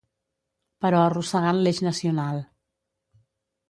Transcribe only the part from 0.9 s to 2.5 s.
arrossegant l’eix nacional.